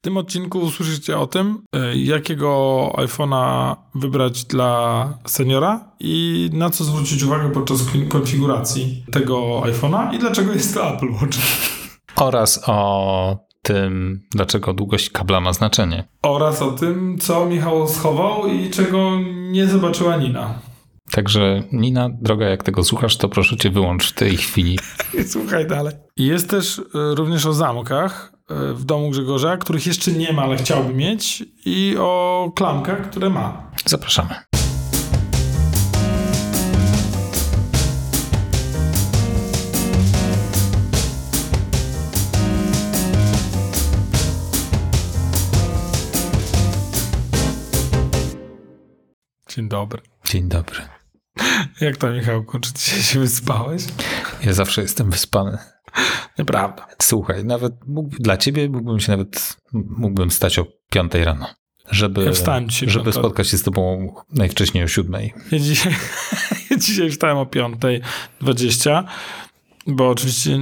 [0.00, 6.84] W tym odcinku usłyszycie o tym, e, jakiego iPhone'a wybrać dla seniora i na co
[6.84, 11.38] zwrócić uwagę podczas konfiguracji tego iPhone'a i dlaczego jest to Apple Watch.
[12.16, 16.08] Oraz o tym, dlaczego długość kabla ma znaczenie.
[16.22, 19.10] Oraz o tym, co Michał schował i czego
[19.50, 20.58] nie zobaczyła Nina.
[21.10, 24.78] Także Nina, droga, jak tego słuchasz, to proszę cię wyłącz w tej chwili.
[25.32, 25.94] Słuchaj dalej.
[26.16, 30.94] Jest też y, również o zamkach w domu Grzegorza, których jeszcze nie ma, ale chciałby
[30.94, 33.70] mieć i o klamkach, które ma.
[33.86, 34.34] Zapraszamy.
[49.48, 50.02] Dzień dobry.
[50.24, 50.80] Dzień dobry.
[51.80, 52.60] Jak to, Michałku?
[52.60, 53.82] Czy ty się wyspałeś?
[54.44, 55.58] Ja zawsze jestem wyspany.
[56.38, 56.86] Nieprawda.
[57.02, 61.46] Słuchaj, nawet mógł, dla ciebie mógłbym się nawet, mógłbym stać o piątej rano.
[61.90, 65.34] Żeby, Ja wstałem dzisiaj żeby spotkać się z tobą najwcześniej o siódmej.
[65.52, 65.94] Ja dzisiaj,
[66.70, 69.04] ja dzisiaj wstałem o 5.20,
[69.86, 70.58] bo oczywiście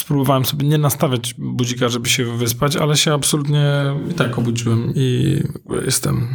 [0.00, 5.36] spróbowałem sobie nie nastawiać budzika, żeby się wyspać, ale się absolutnie i tak obudziłem i
[5.84, 6.28] jestem...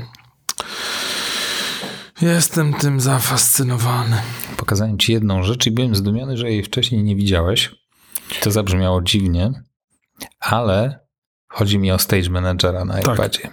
[2.21, 4.15] Jestem tym zafascynowany.
[4.57, 7.75] Pokazałem ci jedną rzecz i byłem zdumiony, że jej wcześniej nie widziałeś.
[8.42, 9.52] To zabrzmiało dziwnie,
[10.39, 11.00] ale
[11.47, 13.16] chodzi mi o Stage Managera na Tak.
[13.16, 13.50] iPadzie.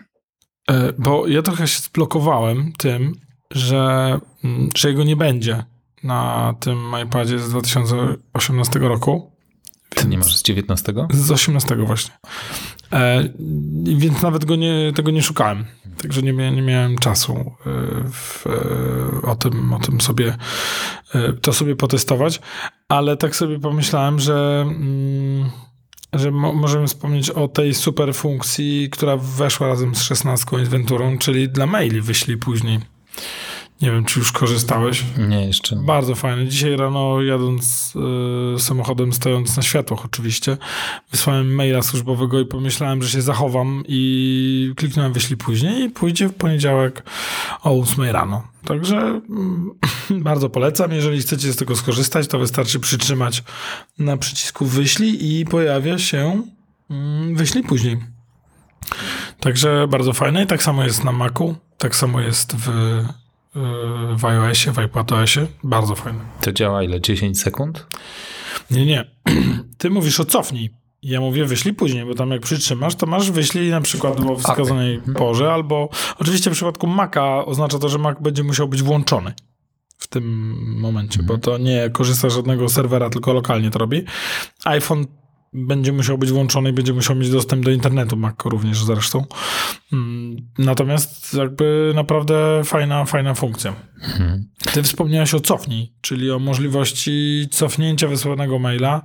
[0.98, 3.12] Bo ja trochę się zblokowałem tym,
[3.50, 5.64] że, mm, że jego nie będzie
[6.02, 9.33] na tym iPadzie z 2018 roku.
[10.08, 10.94] Nie masz z 19?
[11.10, 12.14] Z 18 właśnie.
[12.92, 13.28] E,
[13.84, 15.64] więc nawet go nie, tego nie szukałem.
[16.02, 17.70] Także nie, nie miałem czasu e,
[18.12, 20.36] w, e, o, tym, o tym sobie
[21.14, 22.40] e, to sobie potestować,
[22.88, 25.50] ale tak sobie pomyślałem, że, mm,
[26.12, 30.68] że mo, możemy wspomnieć o tej super funkcji, która weszła razem z 16 i z
[30.68, 32.80] Venturą, czyli dla maili wyślij później.
[33.82, 35.04] Nie wiem, czy już korzystałeś.
[35.28, 35.76] Nie, jeszcze.
[35.76, 36.48] Bardzo fajne.
[36.48, 37.92] Dzisiaj rano jadąc
[38.56, 40.56] y, samochodem, stojąc na światłach oczywiście,
[41.10, 46.34] wysłałem maila służbowego i pomyślałem, że się zachowam i kliknąłem wyślij później i pójdzie w
[46.34, 47.02] poniedziałek
[47.62, 48.42] o 8 rano.
[48.64, 49.70] Także mm,
[50.10, 50.92] bardzo polecam.
[50.92, 53.42] Jeżeli chcecie z tego skorzystać, to wystarczy przytrzymać
[53.98, 56.42] na przycisku wyślij i pojawia się
[56.90, 57.98] mm, wyślij później.
[59.40, 63.23] Także bardzo fajne i tak samo jest na Macu, tak samo jest w, y,
[64.16, 65.46] w iOSie, w iPadOSie.
[65.64, 66.18] Bardzo fajne.
[66.40, 67.00] To działa ile?
[67.00, 67.86] 10 sekund?
[68.70, 69.10] Nie, nie.
[69.78, 70.70] Ty mówisz o cofnij.
[71.02, 75.00] Ja mówię wyślij później, bo tam jak przytrzymasz, to masz wyślij na przykład o wskazanej
[75.16, 75.88] porze, albo
[76.18, 79.34] oczywiście w przypadku Maca oznacza to, że Mac będzie musiał być włączony
[79.98, 84.04] w tym momencie, bo to nie korzysta z żadnego serwera, tylko lokalnie to robi.
[84.64, 85.06] iPhone
[85.54, 89.24] będzie musiał być włączony i będzie musiał mieć dostęp do internetu, Mac również zresztą.
[89.92, 93.74] Mm, Natomiast jakby naprawdę fajna, fajna funkcja.
[94.02, 94.50] Mhm.
[94.72, 99.02] Ty wspomniałeś o cofnij, czyli o możliwości cofnięcia wysłanego maila,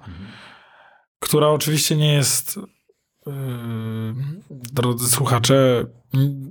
[1.19, 2.59] która oczywiście nie jest,
[3.25, 3.33] yy,
[4.49, 5.85] drodzy słuchacze,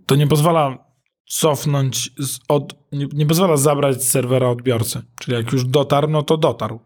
[0.07, 0.89] to nie pozwala
[1.29, 2.11] cofnąć,
[2.49, 5.03] od, nie, nie pozwala zabrać z serwera odbiorcy.
[5.21, 6.81] Czyli jak już dotarł, no to dotarł.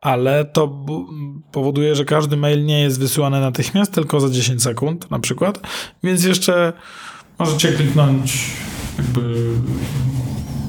[0.00, 0.84] Ale to
[1.52, 5.60] powoduje, że każdy mail nie jest wysyłany natychmiast, tylko za 10 sekund na przykład.
[6.02, 6.72] Więc jeszcze
[7.38, 8.50] możecie kliknąć
[8.98, 9.52] jakby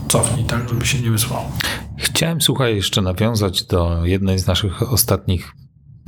[0.08, 1.52] cofnij, tak, żeby się nie wysłało.
[1.98, 5.52] Chciałem, słuchaj, jeszcze nawiązać do jednej z naszych ostatnich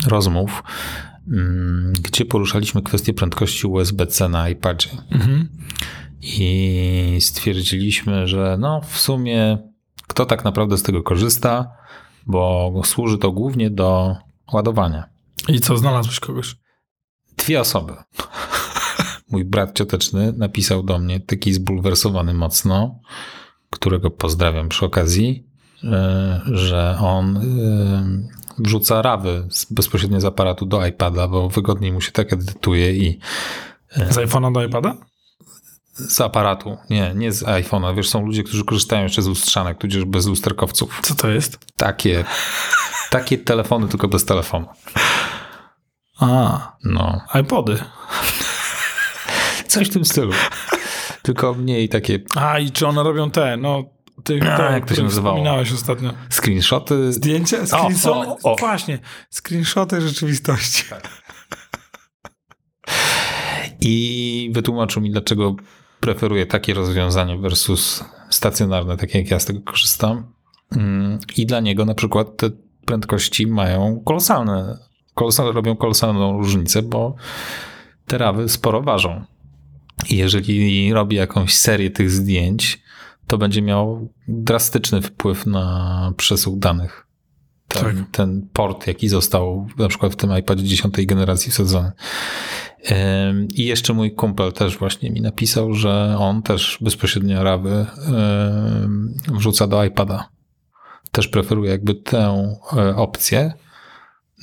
[0.07, 0.63] rozmów,
[1.27, 4.89] mm, gdzie poruszaliśmy kwestię prędkości USB-C na iPadzie.
[5.11, 5.49] Mhm.
[6.21, 9.57] I stwierdziliśmy, że no w sumie
[10.09, 11.71] kto tak naprawdę z tego korzysta,
[12.25, 14.15] bo służy to głównie do
[14.53, 15.09] ładowania.
[15.47, 16.55] I co, znalazłeś kogoś?
[17.37, 17.93] Dwie osoby.
[19.31, 22.99] Mój brat cioteczny napisał do mnie, taki zbulwersowany mocno,
[23.69, 25.47] którego pozdrawiam przy okazji,
[25.83, 27.41] e, że on e,
[28.59, 33.19] wrzuca rawy bezpośrednio z aparatu do iPada, bo wygodniej mu się tak edytuje i
[34.09, 34.97] Z iPhone'a do iPada?
[35.99, 37.95] Z aparatu, nie, nie z iPhone'a.
[37.95, 40.99] Wiesz, są ludzie, którzy korzystają jeszcze z lustrzanek, tudzież bez lusterkowców.
[41.01, 41.59] Co to jest?
[41.77, 42.25] Takie,
[43.09, 44.67] takie telefony, tylko bez telefonu.
[46.19, 47.83] A, No, iPody.
[49.67, 50.33] coś w tym stylu.
[51.21, 53.83] Tylko mniej takie A, i czy one robią te, no,
[54.23, 55.35] ty, te, jak to się nazywało?
[55.35, 56.13] wspominałeś ostatnio.
[56.29, 57.13] screenshoty.
[57.13, 57.57] Zdjęcia?
[57.61, 58.29] O, Screenshoty?
[58.29, 58.55] o, o.
[58.55, 58.99] Właśnie,
[59.31, 60.83] screenshoty rzeczywistości.
[63.81, 65.55] I wytłumaczył mi, dlaczego
[65.99, 70.23] preferuję takie rozwiązanie versus stacjonarne, takie jak ja z tego korzystam.
[70.71, 72.49] Mm, I dla niego na przykład te
[72.85, 74.77] prędkości mają kolosalne,
[75.13, 77.15] kolosal, robią kolosalną różnicę, bo
[78.05, 79.25] te rawy sporo ważą.
[80.09, 82.81] I jeżeli robi jakąś serię tych zdjęć,
[83.27, 87.08] to będzie miał drastyczny wpływ na przesył danych.
[87.69, 87.95] Ten, Tak.
[88.11, 91.91] ten port, jaki został na przykład w tym iPadzie 10 generacji wsadzony.
[93.53, 97.85] I jeszcze mój kumpel też właśnie mi napisał, że on też bezpośrednio rawy
[99.27, 100.29] wrzuca do iPada.
[101.11, 103.53] Też preferuje jakby tę e, opcję.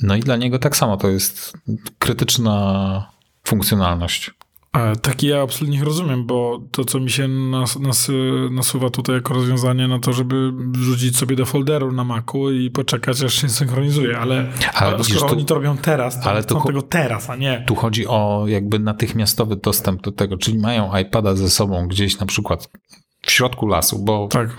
[0.03, 1.53] No i dla niego tak samo to jest
[1.99, 3.11] krytyczna
[3.43, 4.31] funkcjonalność.
[5.01, 8.11] Taki ja absolutnie nie rozumiem, bo to, co mi się nas, nas,
[8.51, 13.23] nasuwa tutaj jako rozwiązanie na to, żeby wrzucić sobie do folderu na Macu i poczekać,
[13.23, 16.55] aż się synchronizuje, ale, Ale ale skoro tu- oni to robią teraz, to ale chcą
[16.59, 17.63] cho- tego teraz, a nie...
[17.67, 22.25] Tu chodzi o jakby natychmiastowy dostęp do tego, czyli mają iPada ze sobą gdzieś na
[22.25, 22.69] przykład
[23.21, 24.49] w środku lasu, bo Tak.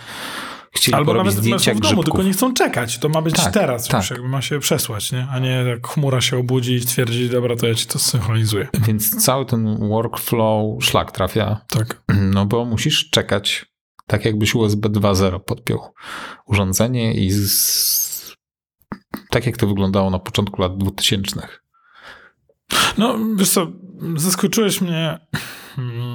[0.72, 2.04] Chcieli Albo porobić nawet zdjęcia w domu, grzybków.
[2.04, 2.98] tylko nie chcą czekać.
[2.98, 4.00] To ma być Tak, teraz tak.
[4.00, 5.26] już, jakby ma się przesłać, nie?
[5.30, 8.68] A nie jak chmura się obudzi i stwierdzi, dobra, to ja ci to synchronizuję.
[8.86, 12.02] Więc cały ten workflow szlak trafia, Tak.
[12.32, 13.66] no bo musisz czekać,
[14.06, 15.80] tak jakbyś USB 2.0 podpiął
[16.46, 18.36] urządzenie i z...
[19.30, 21.48] tak jak to wyglądało na początku lat 2000.
[22.98, 23.66] No, wiesz co,
[24.16, 25.18] zaskoczyłeś mnie
[25.78, 26.07] mm,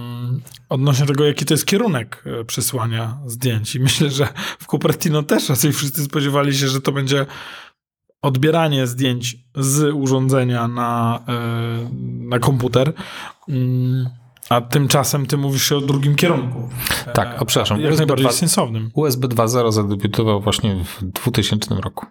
[0.69, 3.75] odnośnie tego, jaki to jest kierunek e, przesłania zdjęć.
[3.75, 4.27] I myślę, że
[4.59, 7.25] w Cupertino też raczej wszyscy spodziewali się, że to będzie
[8.21, 11.89] odbieranie zdjęć z urządzenia na, e,
[12.27, 12.93] na komputer.
[13.49, 14.09] Mm,
[14.49, 16.69] A tymczasem ty mówisz się o drugim kierunku.
[17.13, 18.91] Tak, o, przepraszam, Jak USB najbardziej 2 sensownym.
[18.93, 22.05] USB 2.0 zadebiutował właśnie w 2000 roku.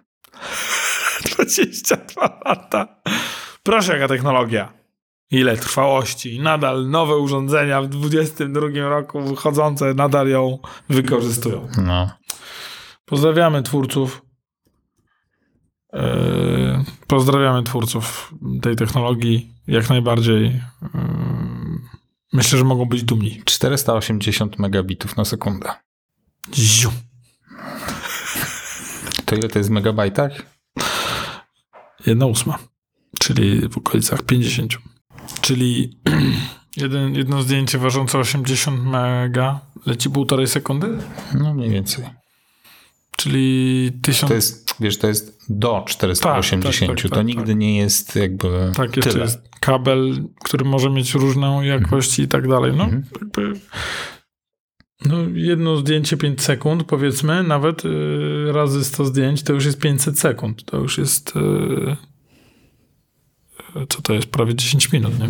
[1.35, 2.87] 22 lata.
[3.63, 4.82] Proszę, jaka technologia.
[5.33, 6.39] Ile trwałości.
[6.39, 10.59] Nadal nowe urządzenia w 22 roku wychodzące nadal ją
[10.89, 11.67] wykorzystują.
[11.77, 12.09] No.
[13.05, 14.21] Pozdrawiamy twórców.
[15.93, 16.01] Yy,
[17.07, 19.53] pozdrawiamy twórców tej technologii.
[19.67, 20.43] Jak najbardziej.
[20.43, 20.59] Yy,
[22.33, 23.41] myślę, że mogą być dumni.
[23.45, 25.69] 480 megabitów na sekundę.
[26.53, 26.91] Ziu.
[29.25, 30.31] To ile to jest w megabajtach?
[32.05, 32.59] Jedna ósma.
[33.19, 34.92] Czyli w okolicach 50.
[35.43, 35.97] Czyli
[36.77, 40.97] jeden, jedno zdjęcie ważące 80 mega leci półtorej sekundy?
[41.39, 42.05] No mniej więcej.
[43.17, 44.29] Czyli 1000...
[44.29, 46.63] To jest, wiesz, to jest do 480.
[46.63, 47.55] Tak, tak, tak, to tak, nigdy tak.
[47.57, 49.23] nie jest jakby Tak, jeszcze tyle.
[49.23, 52.73] jest kabel, który może mieć różną jakość i tak dalej.
[52.77, 53.03] No, Mhm.
[53.21, 53.53] jakby...
[55.05, 57.89] No, jedno zdjęcie 5 sekund, powiedzmy, nawet y,
[58.51, 60.65] razy 100 zdjęć, to już jest 500 sekund.
[60.65, 61.33] To już jest...
[61.35, 61.95] y,
[63.89, 64.27] co to jest?
[64.27, 65.29] Prawie 10 minut, nie?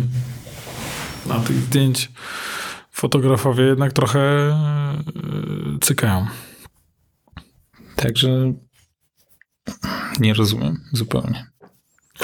[1.34, 2.10] A tych zdjęć
[2.90, 4.48] fotografowie jednak trochę
[5.76, 6.26] y, cykają.
[7.96, 8.52] Także
[10.20, 11.54] nie rozumiem zupełnie.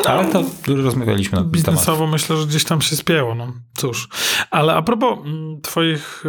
[0.06, 2.10] Ale to rozmawialiśmy na ten temat.
[2.10, 4.08] Myślę, że gdzieś tam się spięło, no cóż.
[4.50, 6.24] Ale a propos mm, twoich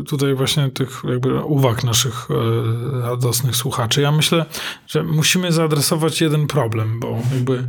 [0.00, 4.46] y, tutaj właśnie tych jakby uwag naszych y, radosnych słuchaczy, ja myślę,
[4.86, 7.68] że musimy zaadresować jeden problem, bo jakby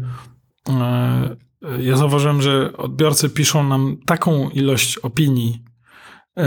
[1.80, 5.64] ja zauważyłem, że odbiorcy piszą nam taką ilość opinii
[6.40, 6.44] y,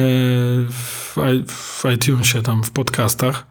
[0.69, 3.47] w, iTunesie, tam w podcastach,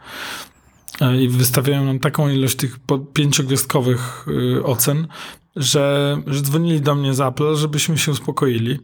[1.22, 2.80] i wystawiają nam taką ilość tych
[3.14, 4.26] pięciogwiazdkowych
[4.64, 5.08] ocen,
[5.56, 8.80] że, że dzwonili do mnie z Apple, żebyśmy się uspokoili.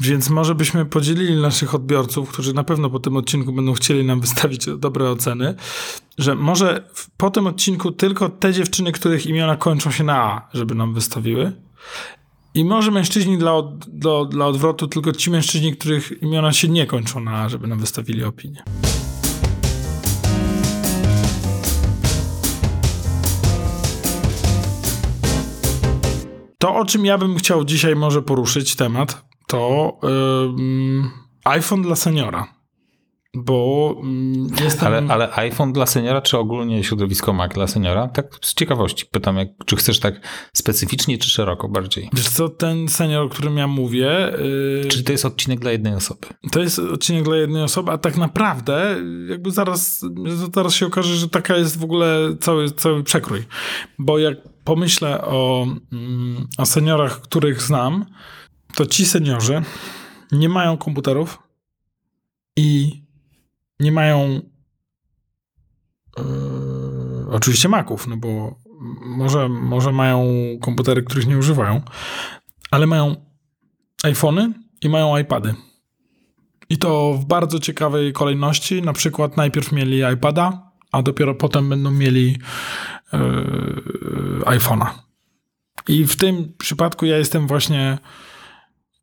[0.00, 4.20] Więc może byśmy podzielili naszych odbiorców, którzy na pewno po tym odcinku będą chcieli nam
[4.20, 5.54] wystawić dobre oceny,
[6.18, 10.74] że może po tym odcinku tylko te dziewczyny, których imiona kończą się na A, żeby
[10.74, 11.52] nam wystawiły.
[12.54, 16.86] I może mężczyźni dla, od, do, dla odwrotu, tylko ci mężczyźni, których imiona się nie
[16.86, 18.62] kończą na A, żeby nam wystawili opinię.
[26.64, 31.10] To, o czym ja bym chciał dzisiaj może poruszyć temat, to ym,
[31.44, 32.53] iPhone dla seniora.
[33.34, 34.88] Bo ym, jestem...
[34.88, 38.08] Ale, ale iPhone dla seniora, czy ogólnie środowisko Mac dla seniora?
[38.08, 40.20] Tak z ciekawości pytam, jak, czy chcesz tak
[40.52, 42.10] specyficznie, czy szeroko bardziej?
[42.12, 44.32] Wiesz co, ten senior, o którym ja mówię,
[44.82, 46.26] yy, Czy to jest odcinek dla jednej osoby?
[46.52, 48.96] to jest odcinek dla jednej osoby, a tak naprawdę
[49.28, 50.04] jakby zaraz,
[50.54, 53.44] zaraz się okaże, że taka jest w ogóle cały, cały przekrój.
[53.98, 58.04] Bo jak pomyślę o, mm, o seniorach, których znam,
[58.74, 59.62] to ci seniorzy
[60.32, 61.38] nie mają komputerów
[62.56, 63.03] i
[63.80, 64.40] nie mają
[66.18, 66.24] yy,
[67.30, 68.58] oczywiście Maców, no bo
[69.00, 70.26] może, może mają
[70.60, 71.82] komputery, których nie używają,
[72.70, 73.16] ale mają
[74.04, 74.52] iPhony
[74.82, 75.54] i mają iPady.
[76.68, 78.82] I to w bardzo ciekawej kolejności.
[78.82, 82.38] Na przykład najpierw mieli iPada, a dopiero potem będą mieli
[83.12, 84.86] yy, iPhone'a.
[85.88, 87.98] I w tym przypadku ja jestem właśnie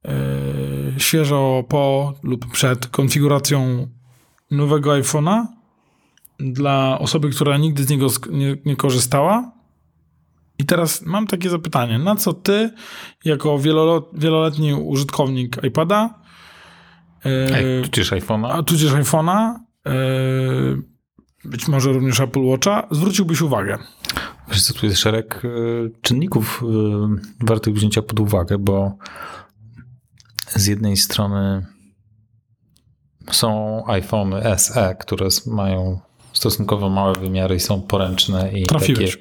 [0.03, 0.11] yy,
[0.97, 3.87] świeżo po lub przed konfiguracją
[4.51, 5.45] nowego iPhone'a
[6.39, 9.51] dla osoby, która nigdy z niego nie, nie korzystała.
[10.59, 12.69] I teraz mam takie zapytanie, na co ty,
[13.25, 13.59] jako
[14.13, 16.21] wieloletni użytkownik iPada,
[17.25, 18.51] yy, Ej, tudzież iPhone'a.
[18.51, 19.55] a tudzież iPhone'a,
[19.85, 20.83] yy,
[21.45, 23.77] być może również Apple Watcha, zwróciłbyś uwagę?
[24.49, 28.97] Wiesz co, tu jest szereg y, czynników y, wartych wzięcia pod uwagę, bo
[30.47, 31.65] z jednej strony
[33.31, 35.99] są iPhony SE, które mają
[36.33, 39.17] stosunkowo małe wymiary i są poręczne i Trafiłeś.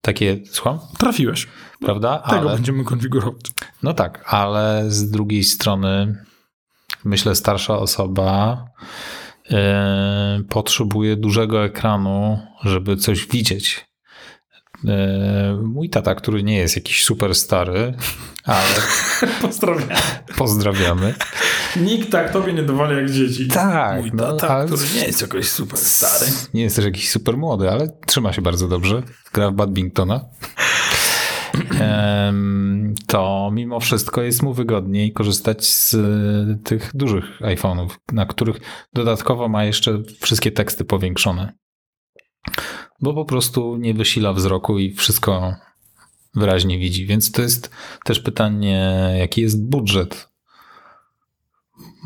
[0.00, 1.48] takie, takie, słucham, Trafiłeś.
[1.80, 2.18] prawda?
[2.18, 3.40] Tego Ale, będziemy konfigurować.
[3.82, 6.24] no tak, ale z drugiej strony
[7.04, 8.64] myślę starsza osoba
[9.50, 9.54] y,
[10.44, 13.87] potrzebuje dużego ekranu, żeby coś widzieć.
[14.84, 14.88] Y,
[15.62, 17.94] Mój tata, który nie jest jakiś super stary,
[18.44, 18.64] ale
[19.42, 19.88] Pozdrawiam.
[20.36, 21.14] pozdrawiamy.
[21.76, 23.48] Nikt tak tobie nie dowali jak dzieci.
[23.48, 26.32] Tak, Mój no, tata, ale- który nie jest jakoś super stary.
[26.54, 29.02] Nie jest też jakiś super młody, ale trzyma się bardzo dobrze.
[29.32, 30.20] Gra w badmintona.
[33.06, 38.56] To mimo wszystko jest mu wygodniej korzystać z y, tych dużych iPhone'ów, na których
[38.94, 41.52] dodatkowo ma jeszcze wszystkie teksty powiększone.
[43.00, 45.54] Bo po prostu nie wysila wzroku i wszystko
[46.34, 47.06] wyraźnie widzi.
[47.06, 47.70] Więc to jest
[48.04, 50.28] też pytanie, jaki jest budżet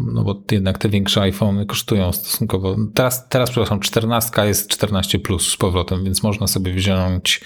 [0.01, 2.77] no bo jednak te większe iPhony kosztują stosunkowo.
[2.95, 7.41] Teraz, teraz przepraszam, 14 jest 14 plus z powrotem, więc można sobie wziąć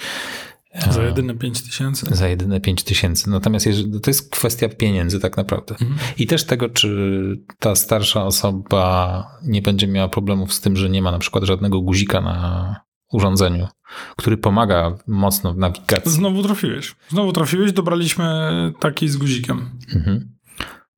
[0.73, 2.07] e, Za jedyne 5 tysięcy.
[2.11, 3.31] za jedyne 5 tysięcy.
[3.31, 3.67] Natomiast
[4.03, 5.75] to jest kwestia pieniędzy tak naprawdę.
[5.81, 5.99] Mhm.
[6.19, 7.17] I też tego, czy
[7.59, 11.81] ta starsza osoba nie będzie miała problemów z tym, że nie ma na przykład żadnego
[11.81, 13.69] guzika na urządzeniu,
[14.17, 16.11] który pomaga mocno w nawigacji.
[16.11, 16.97] Znowu trafiłeś.
[17.09, 18.27] Znowu trafiłeś, dobraliśmy
[18.81, 19.71] taki z guzikiem.
[19.95, 20.37] Mhm.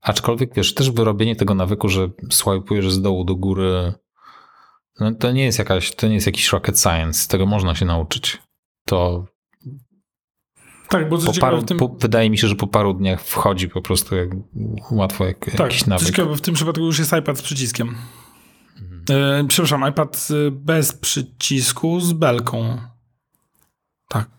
[0.00, 3.92] Aczkolwiek wiesz, też wyrobienie tego nawyku, że swajpujesz z dołu do góry,
[5.00, 7.28] no to nie jest jakaś, to nie jest jakiś rocket science.
[7.28, 8.38] Tego można się nauczyć.
[8.86, 9.26] To
[10.88, 11.78] Tak, bo co po paru, tym...
[11.78, 14.28] po, wydaje mi się, że po paru dniach wchodzi po prostu jak,
[14.90, 16.08] łatwo jak tak, jakiś nawyk.
[16.08, 17.94] ciekawe, w tym przypadku już jest iPad z przyciskiem.
[19.10, 22.78] E, przepraszam, iPad y, bez przycisku z belką.
[24.08, 24.30] Tak.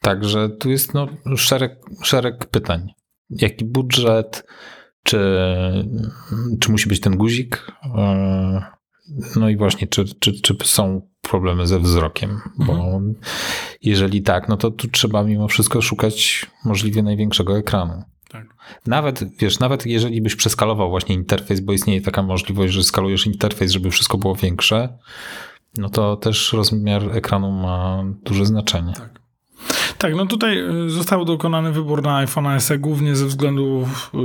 [0.00, 2.92] Także tu jest no, szereg, szereg pytań.
[3.30, 4.46] Jaki budżet?
[5.04, 5.18] Czy,
[6.60, 7.66] czy musi być ten guzik?
[7.84, 8.62] E,
[9.36, 12.40] No i właśnie, czy, czy, czy są problemy ze wzrokiem?
[12.58, 13.14] Bo Mhm.
[13.82, 18.02] jeżeli tak, no to tu trzeba mimo wszystko szukać możliwie największego ekranu.
[18.32, 18.46] Tak.
[18.86, 23.72] Nawet, wiesz, nawet jeżeli byś przeskalował właśnie interfejs, bo istnieje taka możliwość, że skalujesz interfejs,
[23.72, 24.98] żeby wszystko było większe,
[25.76, 28.92] no to też rozmiar ekranu ma duże znaczenie.
[28.92, 29.22] Tak.
[29.98, 34.18] Tak, no tutaj y, został dokonany wybór na iPhone SE głównie ze względów y,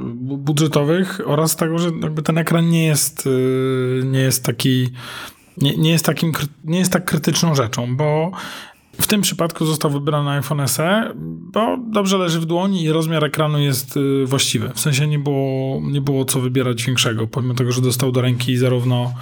[0.00, 4.88] bu- budżetowych oraz tego, że jakby ten ekran nie jest, y, nie jest taki
[5.56, 6.32] nie, nie, jest takim,
[6.64, 8.30] nie jest tak krytyczną rzeczą, bo
[9.00, 11.12] w tym przypadku został wybrany iPhone SE,
[11.52, 14.70] bo dobrze leży w dłoni i rozmiar ekranu jest y, właściwy.
[14.74, 18.56] W sensie nie było, nie było co wybierać większego, pomimo tego, że dostał do ręki
[18.56, 19.14] zarówno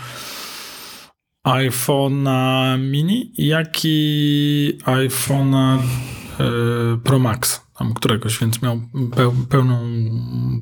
[1.47, 8.81] iPhone'a mini, jak i iPhone'a y, Pro Max, tam któregoś, więc miał
[9.17, 9.79] peł, pełną,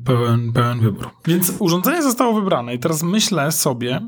[0.04, 1.10] pełen, pełen wybór.
[1.26, 4.00] Więc urządzenie zostało wybrane i teraz myślę sobie,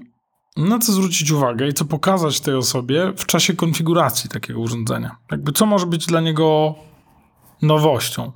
[0.56, 5.16] na co zwrócić uwagę i co pokazać tej osobie w czasie konfiguracji takiego urządzenia.
[5.30, 6.74] Jakby co może być dla niego
[7.62, 8.32] nowością.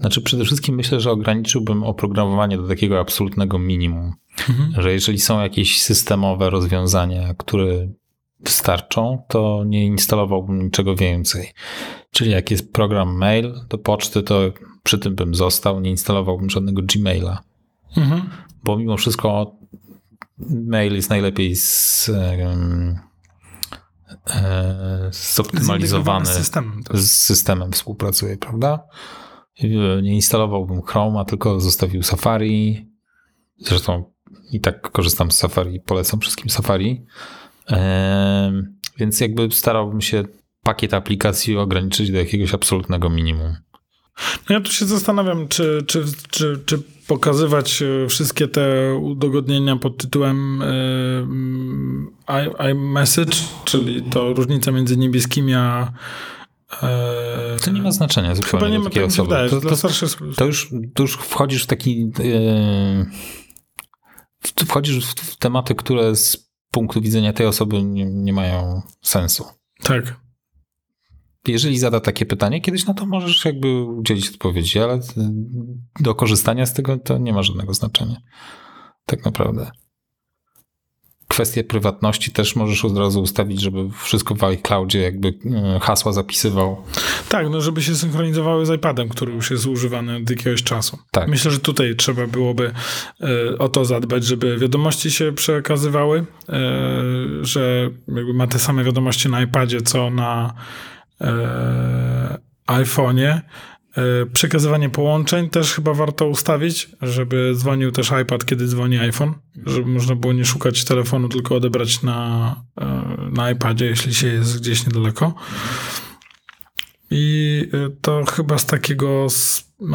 [0.00, 4.12] Znaczy przede wszystkim myślę, że ograniczyłbym oprogramowanie do takiego absolutnego minimum.
[4.78, 7.88] Że jeżeli są jakieś systemowe rozwiązania, które
[8.40, 11.52] wystarczą, to nie instalowałbym niczego więcej.
[12.10, 14.40] Czyli jak jest program mail do poczty, to
[14.82, 17.42] przy tym bym został, nie instalowałbym żadnego Gmaila.
[17.96, 18.30] Mhm.
[18.64, 19.56] Bo mimo wszystko
[20.48, 23.00] mail jest najlepiej z, e,
[25.12, 26.82] zoptymalizowany z systemem.
[26.82, 27.00] też.
[27.00, 28.84] z systemem współpracuje, prawda?
[30.02, 32.90] Nie instalowałbym Chroma, tylko zostawił Safari.
[33.58, 34.04] Zresztą
[34.52, 37.06] i tak korzystam z Safari polecam wszystkim Safari.
[37.66, 40.24] Em, Więc jakby starałbym się
[40.62, 43.56] pakiet aplikacji ograniczyć do jakiegoś absolutnego minimum.
[44.48, 49.96] No ja tu się zastanawiam, czy, czy, czy, czy pokazywać e, wszystkie te udogodnienia pod
[49.98, 50.62] tytułem
[52.28, 55.92] i- iMessage, czyli to różnica między niebieskimi a.
[56.82, 59.28] e, To nie ma znaczenia Chyba zupełnie nie do ma takiej tak osoby.
[59.28, 59.76] wydaje, To, to,
[60.36, 62.10] to, już, to już wchodzisz w taki.
[62.14, 63.06] w-
[64.68, 69.44] Wchodzisz w, w tematy, które z punktu widzenia tej osoby nie, nie mają sensu.
[69.82, 70.20] Tak.
[71.52, 75.00] Jeżeli zada takie pytanie, kiedyś na to możesz jakby udzielić odpowiedzi, ale
[76.00, 78.16] do korzystania z tego to nie ma żadnego znaczenia.
[79.06, 79.70] Tak naprawdę
[81.28, 86.82] kwestie prywatności też możesz od razu ustawić, żeby wszystko w iCloudzie jakby e, hasła zapisywał.
[87.28, 90.98] Tak, no żeby się synchronizowały z iPadem, który już jest używany od jakiegoś czasu.
[91.10, 91.28] Tak.
[91.28, 92.72] Myślę, że tutaj trzeba byłoby
[93.20, 96.26] e, o to zadbać, żeby wiadomości się przekazywały,
[97.42, 100.54] że jakby ma te same wiadomości na iPadzie, co na
[102.66, 103.40] iPhone'ie,
[103.96, 109.34] E, przekazywanie połączeń też chyba warto ustawić, żeby dzwonił też iPad, kiedy dzwoni iPhone,
[109.66, 114.60] żeby można było nie szukać telefonu, tylko odebrać na, e, na iPadzie, jeśli się jest
[114.60, 115.34] gdzieś niedaleko.
[117.10, 119.26] I e, to chyba z takiego,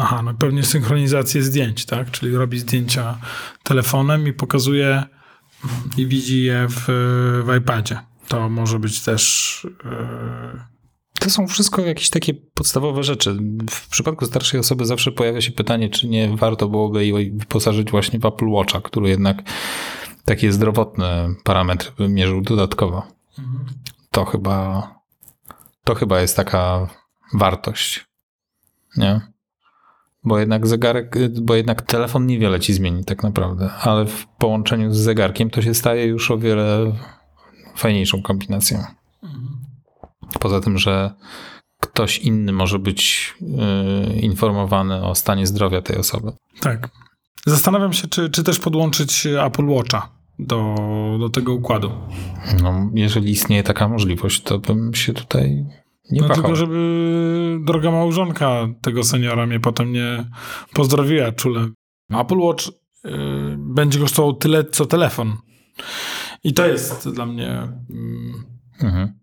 [0.00, 2.10] aha, no pewnie synchronizację zdjęć, tak?
[2.10, 3.18] Czyli robi zdjęcia
[3.62, 5.02] telefonem i pokazuje
[5.96, 6.84] i widzi je w,
[7.46, 7.98] w iPadzie.
[8.28, 9.66] To może być też
[11.20, 13.36] to są wszystko jakieś takie podstawowe rzeczy.
[13.70, 18.18] W przypadku starszej osoby zawsze pojawia się pytanie, czy nie warto byłoby jej wyposażyć właśnie
[18.18, 19.42] w Apple Watcha, który jednak
[20.24, 23.02] takie zdrowotne parametry mierzył dodatkowo.
[24.10, 24.88] To chyba
[25.84, 26.88] to chyba jest taka
[27.34, 28.06] wartość.
[28.96, 29.20] Nie?
[30.24, 34.96] Bo jednak zegarek, bo jednak telefon niewiele ci zmieni tak naprawdę, ale w połączeniu z
[34.96, 36.92] zegarkiem to się staje już o wiele
[37.76, 38.84] fajniejszą kombinacją.
[40.40, 41.14] Poza tym, że
[41.80, 46.32] ktoś inny może być yy, informowany o stanie zdrowia tej osoby.
[46.60, 46.90] Tak.
[47.46, 50.08] Zastanawiam się, czy, czy też podłączyć Apple Watcha
[50.38, 50.76] do,
[51.20, 51.92] do tego układu.
[52.62, 55.66] No, jeżeli istnieje taka możliwość, to bym się tutaj
[56.10, 60.24] nie no tylko, żeby droga małżonka tego seniora mnie potem nie
[60.74, 61.68] pozdrowiła czule.
[62.10, 62.70] Apple Watch y,
[63.58, 65.36] będzie kosztował tyle, co telefon.
[66.44, 67.68] I to jest dla mnie...
[68.80, 69.21] Y, mhm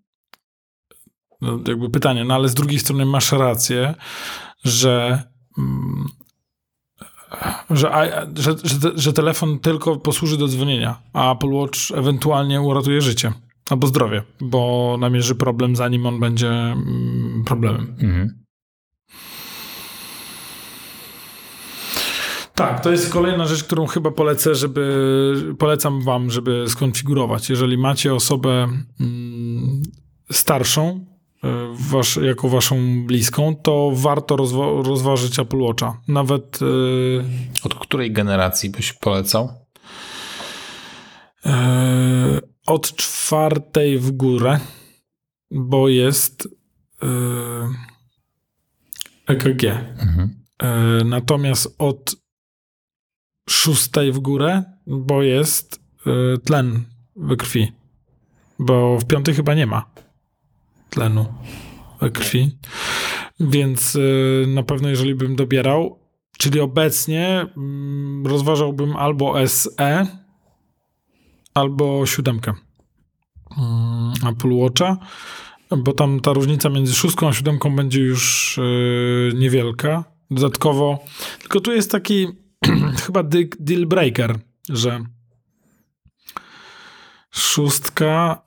[1.42, 3.96] no, jakby pytanie, no ale z drugiej strony masz rację,
[4.64, 5.24] że,
[5.58, 6.06] mm,
[7.70, 7.92] że,
[8.36, 13.34] że, że, że telefon tylko posłuży do dzwonienia, a Apple Watch ewentualnie uratuje życie
[13.70, 17.96] albo zdrowie, bo namierzy problem, zanim on będzie mm, problemem.
[18.00, 18.40] Mhm.
[22.60, 27.50] Tak, to jest kolejna rzecz, którą chyba polecę, żeby polecam wam, żeby skonfigurować.
[27.50, 28.68] Jeżeli macie osobę
[29.00, 29.82] mm,
[30.32, 31.06] starszą,
[31.74, 36.02] wasz, jako waszą bliską, to warto rozwa rozważyć Apple Watcha.
[36.08, 36.62] Nawet.
[36.62, 37.24] Yy...
[37.64, 39.50] Od której generacji byś polecał?
[41.46, 41.52] Yy,
[42.68, 44.60] od czwartej w górę,
[45.52, 46.48] bo jest
[47.02, 47.10] yy,
[49.28, 49.64] EKG.
[49.64, 50.40] Mhm.
[51.06, 52.16] Natomiast od
[53.50, 55.80] szóstej w górę, bo jest
[56.46, 57.72] tlen we krwi.
[58.60, 59.86] Bo w piątej chyba nie ma
[60.90, 61.26] tlenu
[62.14, 62.58] krwi.
[63.40, 66.00] Więc y, na pewno, jeżeli bym dobierał,
[66.38, 70.08] czyli obecnie mm, rozważałbym albo SE,
[71.54, 72.54] albo siódemkę
[73.58, 74.98] mm, Apple Watcha,
[75.78, 80.04] bo tam ta różnica między szóstką a siódemką będzie już y, niewielka.
[80.32, 81.00] Dodatkowo,
[81.40, 82.28] tylko tu jest taki
[83.06, 83.24] chyba
[83.60, 85.04] deal breaker, że
[87.32, 88.42] szóstka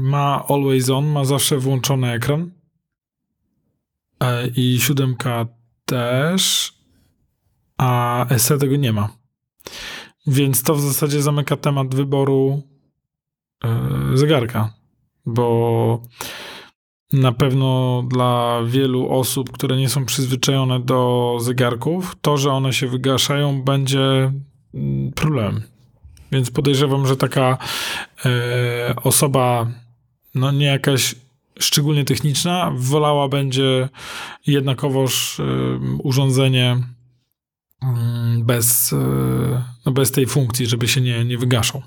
[0.00, 2.50] ma always on, ma zawsze włączony ekran.
[4.20, 5.46] Yy, I siódemka
[5.84, 6.72] też,
[7.78, 9.16] a SE tego nie ma.
[10.26, 12.62] Więc to w zasadzie zamyka temat wyboru
[13.64, 14.74] yy, zegarka,
[15.26, 16.02] bo
[17.12, 22.88] na pewno dla wielu osób, które nie są przyzwyczajone do zegarków, to, że one się
[22.88, 24.32] wygaszają, będzie
[24.74, 25.71] mm, problemem.
[26.32, 27.58] Więc podejrzewam, że taka
[28.24, 29.66] e, osoba,
[30.34, 31.14] no nie jakaś
[31.58, 33.88] szczególnie techniczna, wolała będzie
[34.46, 35.44] jednakowoż e,
[36.02, 36.76] urządzenie
[37.82, 38.96] mm, bez, e,
[39.86, 41.82] no bez tej funkcji, żeby się nie, nie wygaszał.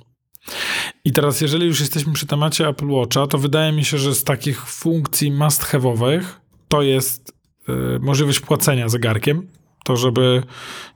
[1.05, 4.23] I teraz, jeżeli już jesteśmy przy temacie Apple Watcha, to wydaje mi się, że z
[4.23, 6.23] takich funkcji must have'owych
[6.67, 7.33] to jest
[7.69, 9.47] e, możliwość płacenia zegarkiem
[9.85, 10.43] to żeby,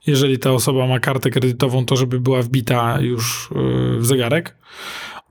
[0.08, 4.58] jeżeli ta osoba ma kartę kredytową, to żeby była wbita już y, w zegarek.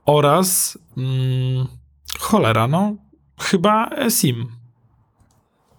[0.05, 1.67] Oraz hmm,
[2.19, 2.95] cholera, no
[3.39, 4.47] chyba eSIM.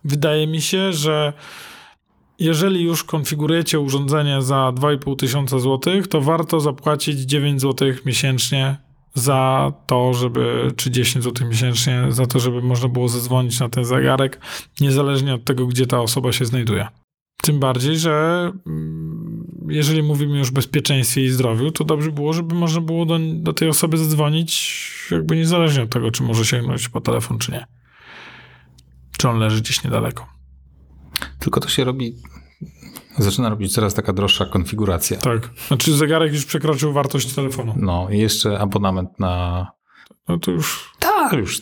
[0.04, 1.32] Wydaje mi się, że
[2.38, 8.76] jeżeli już konfigurujecie urządzenie za 2,5 tysiąca złotych, to warto zapłacić 9 złotych miesięcznie
[9.14, 13.84] za to, żeby, czy 10 zł miesięcznie, za to, żeby można było zadzwonić na ten
[13.84, 14.40] zegarek,
[14.80, 16.86] niezależnie od tego, gdzie ta osoba się znajduje.
[17.42, 22.54] Tym bardziej, że mm, jeżeli mówimy już o bezpieczeństwie i zdrowiu, to dobrze było, żeby
[22.54, 27.00] można było do, do tej osoby zadzwonić, jakby niezależnie od tego, czy może sięgnąć po
[27.00, 27.66] telefon, czy nie.
[29.18, 30.26] czy on leży gdzieś niedaleko.
[31.38, 32.14] Tylko to się robi,
[33.18, 35.16] zaczyna robić coraz taka droższa konfiguracja.
[35.16, 35.50] Tak.
[35.68, 37.74] Znaczy zegarek już przekroczył wartość telefonu.
[37.76, 39.66] No i jeszcze abonament na...
[40.28, 40.92] No to już...
[40.98, 41.60] Tak, już.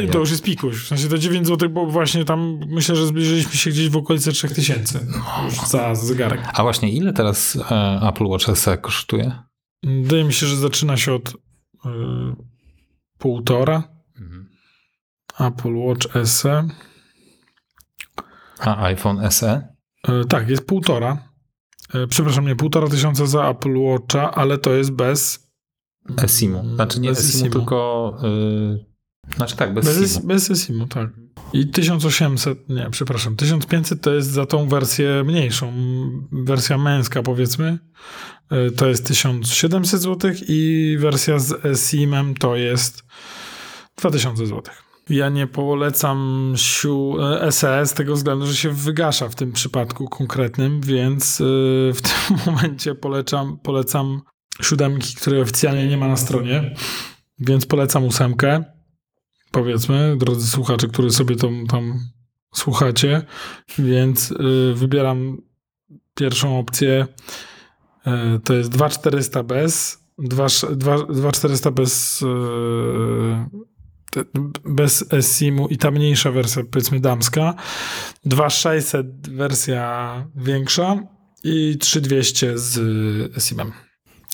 [0.00, 0.76] Nie, to już jest pikuś.
[0.76, 4.32] W sensie to 9 zł, bo właśnie tam myślę, że zbliżyliśmy się gdzieś w okolice
[4.32, 5.06] 3000
[5.44, 6.40] już za zegarek.
[6.54, 9.32] A właśnie ile teraz e, Apple Watch SE kosztuje?
[9.82, 11.36] Wydaje mi się, że zaczyna się od y,
[13.18, 13.82] półtora.
[15.40, 16.68] Apple Watch SE.
[18.60, 19.68] A iPhone SE?
[20.08, 21.28] Y, tak, jest półtora.
[21.94, 25.49] Y, przepraszam, nie, półtora tysiąca za Apple Watcha, ale to jest bez...
[26.16, 26.74] eSIM-u.
[26.74, 27.52] Znaczy nie bez eSIM-u, eSIM-u.
[27.52, 28.18] tylko...
[28.24, 30.26] Y, znaczy tak, bez, Bez, SIM-u.
[30.26, 31.10] bez eSIM-u, tak.
[31.52, 35.72] I 1800, nie, przepraszam, 1500 to jest za tą wersję mniejszą,
[36.32, 37.78] wersja męska powiedzmy,
[38.68, 43.02] y, to jest 1700 zł i wersja z eSIM-em to jest
[43.98, 44.62] 2000 zł.
[45.08, 50.08] Ja nie polecam siu e, SE z tego względu, że się wygasza w tym przypadku
[50.08, 51.44] konkretnym, więc y,
[51.94, 54.20] w tym momencie polecam, polecam
[54.64, 56.74] siódemki, której oficjalnie nie ma na stronie,
[57.38, 58.64] więc polecam ósemkę
[59.50, 62.00] powiedzmy, drodzy słuchacze, którzy sobie tą, tam
[62.54, 63.22] słuchacie,
[63.78, 65.38] więc y, wybieram
[66.14, 67.06] pierwszą opcję.
[68.06, 72.26] Y, to jest 2400 bez, 2 2 2400 bez, y,
[74.64, 77.54] bez SIM-u i ta mniejsza wersja, powiedzmy damska,
[78.24, 81.02] 2600 wersja większa
[81.44, 83.72] i 3200 z SIM-em.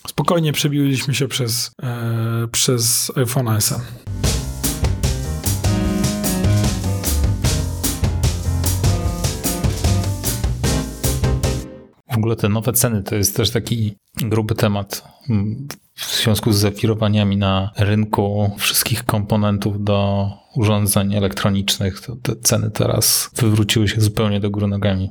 [0.09, 3.81] Spokojnie przebiłyśmy się przez, e, przez iPhone SE.
[12.13, 15.05] W ogóle te nowe ceny to jest też taki gruby temat
[15.95, 22.01] w związku z zawirowaniami na rynku wszystkich komponentów do urządzeń elektronicznych.
[22.01, 25.11] To te ceny teraz wywróciły się zupełnie do góry nogami.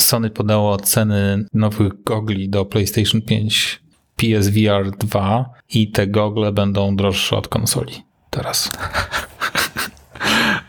[0.00, 3.87] Sony podało ceny nowych gogli do PlayStation 5
[4.18, 8.70] PSVR 2 i te gogle będą droższe od konsoli teraz.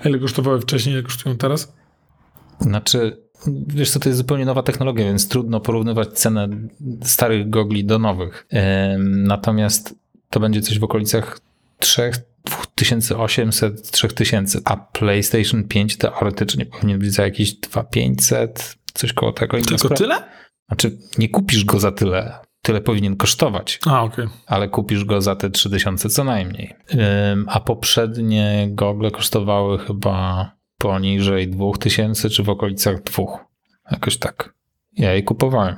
[0.03, 1.73] A Ile kosztowały wcześniej, ile kosztują teraz?
[2.59, 3.23] Znaczy,
[3.67, 6.47] wiesz co, to jest zupełnie nowa technologia, więc trudno porównywać cenę
[7.03, 8.47] starych gogli do nowych.
[8.99, 9.95] Natomiast
[10.29, 11.39] to będzie coś w okolicach
[11.79, 12.11] 3
[12.75, 19.61] 2800, 3000, a PlayStation 5 teoretycznie powinien być za jakieś 2500, coś koło tego.
[19.61, 20.23] Tylko tyle?
[20.67, 22.39] Znaczy, nie kupisz go za tyle.
[22.69, 24.27] Tyle powinien kosztować, A, okej.
[24.47, 26.75] ale kupisz go za te 3000 co najmniej.
[27.47, 33.39] A poprzednie gogle kosztowały chyba poniżej 2000 czy w okolicach dwóch.
[33.91, 34.53] Jakoś tak.
[34.93, 35.75] Ja je kupowałem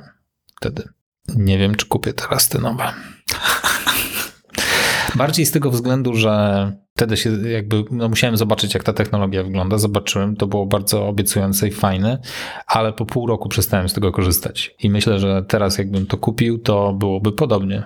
[0.56, 0.88] wtedy.
[1.36, 2.92] Nie wiem, czy kupię teraz te nowe.
[5.14, 6.72] Bardziej z tego względu, że
[7.02, 9.78] wtedy się jakby no musiałem zobaczyć, jak ta technologia wygląda.
[9.78, 12.18] Zobaczyłem, to było bardzo obiecujące i fajne,
[12.66, 14.74] ale po pół roku przestałem z tego korzystać.
[14.82, 17.82] I myślę, że teraz jakbym to kupił, to byłoby podobnie.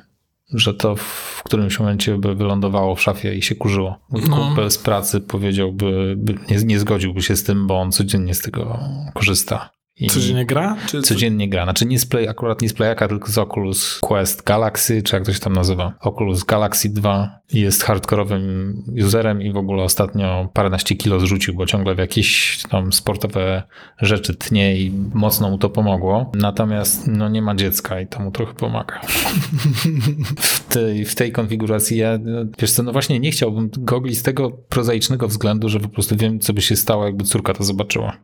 [0.52, 3.98] Że to w którymś momencie by wylądowało w szafie i się kurzyło.
[4.10, 4.70] Mój No.
[4.70, 8.78] z pracy powiedziałby, by, nie, nie zgodziłby się z tym, bo on codziennie z tego
[9.14, 9.70] korzysta.
[10.00, 10.76] I Codziennie gra?
[10.86, 11.64] Czy Codziennie gra.
[11.64, 15.24] Znaczy nie z play, akurat nie z Playaka, tylko z Oculus Quest Galaxy, czy jak
[15.24, 15.92] to się tam nazywa.
[16.00, 21.94] Oculus Galaxy 2 jest hardkorowym userem i w ogóle ostatnio paręnaście kilo zrzucił, bo ciągle
[21.94, 23.62] w jakieś tam sportowe
[24.00, 26.32] rzeczy tnie i mocno mu to pomogło.
[26.34, 29.00] Natomiast no nie ma dziecka i to mu trochę pomaga.
[30.36, 32.18] w, tej, w tej konfiguracji ja,
[32.58, 36.40] wiesz co, no właśnie nie chciałbym gogli z tego prozaicznego względu, że po prostu wiem,
[36.40, 38.16] co by się stało, jakby córka to zobaczyła.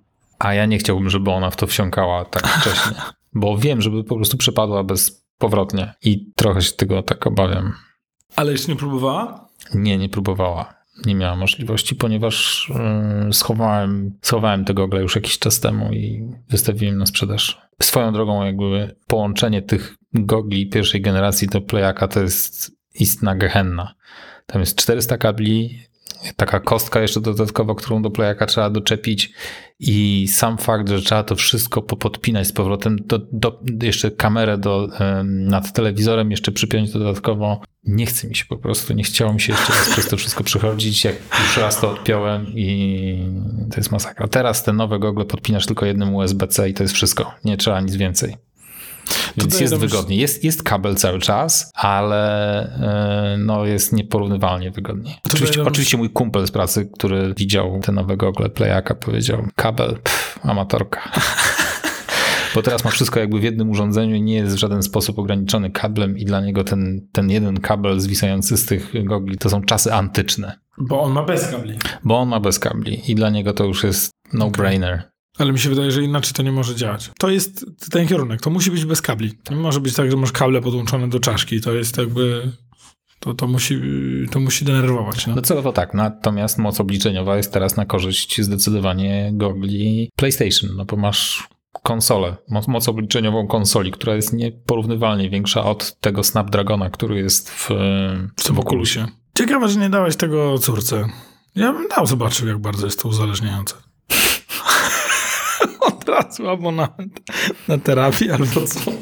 [0.42, 3.02] A ja nie chciałbym, żeby ona w to wsiąkała tak wcześnie,
[3.32, 7.72] bo wiem, żeby po prostu przepadła bezpowrotnie i trochę się tego tak obawiam.
[8.36, 9.48] Ale jeszcze nie próbowała?
[9.74, 10.74] Nie, nie próbowała.
[11.06, 12.66] Nie miała możliwości, ponieważ
[13.26, 17.60] yy, schowałem, schowałem te gogle już jakiś czas temu i wystawiłem na sprzedaż.
[17.82, 23.94] Swoją drogą, jakby połączenie tych gogli pierwszej generacji do Playaka to jest istna gehenna.
[24.46, 25.82] Tam jest 400 kabli,
[26.36, 29.32] taka kostka jeszcze dodatkowa, którą do Playaka trzeba doczepić
[29.78, 34.88] i sam fakt, że trzeba to wszystko popodpinać z powrotem, do, do, jeszcze kamerę do,
[35.24, 37.60] nad telewizorem jeszcze przypiąć dodatkowo.
[37.84, 40.44] Nie chce mi się po prostu, nie chciało mi się jeszcze raz przez to wszystko
[40.44, 43.32] przechodzić, jak już raz to odpiąłem i
[43.70, 44.28] to jest masakra.
[44.28, 47.34] Teraz te nowe gogle podpinasz tylko jednym USB-C i to jest wszystko.
[47.44, 48.36] Nie trzeba nic więcej.
[49.36, 50.16] Więc jest nam- wygodnie.
[50.16, 55.14] Jest, jest kabel cały czas, ale e, no jest nieporównywalnie wygodniej.
[55.26, 60.38] Oczywiście, oczywiście mój kumpel z pracy, który widział te nowe gogle Playaka, powiedział kabel, pff,
[60.42, 61.00] amatorka.
[62.54, 65.70] Bo teraz ma wszystko jakby w jednym urządzeniu i nie jest w żaden sposób ograniczony
[65.70, 69.94] kablem i dla niego ten, ten jeden kabel zwisający z tych gogli to są czasy
[69.94, 70.58] antyczne.
[70.78, 71.78] Bo on ma bez kabli.
[72.04, 75.11] Bo on ma bez kabli i dla niego to już jest No-brainer.
[75.38, 77.10] Ale mi się wydaje, że inaczej to nie może działać.
[77.18, 78.40] To jest ten kierunek.
[78.40, 79.32] To musi być bez kabli.
[79.50, 81.60] Nie może być tak, że masz kable podłączone do czaszki.
[81.60, 82.52] To jest jakby...
[83.20, 83.80] To, to, musi,
[84.30, 85.26] to musi denerwować.
[85.26, 85.34] No.
[85.34, 91.48] Docelowo tak, natomiast moc obliczeniowa jest teraz na korzyść zdecydowanie gogli PlayStation, no bo masz
[91.82, 97.68] konsolę, moc, moc obliczeniową konsoli, która jest nieporównywalnie większa od tego Snapdragona, który jest w,
[98.36, 99.06] w tym Oculusie.
[99.38, 101.08] Ciekawe, że nie dałeś tego córce.
[101.54, 103.74] Ja bym dał, zobaczył, jak bardzo jest to uzależniające.
[106.12, 107.20] Razu abonament
[107.68, 108.92] na terapię albo co.